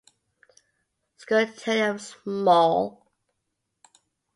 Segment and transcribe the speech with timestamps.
[1.19, 3.05] Scutellum small.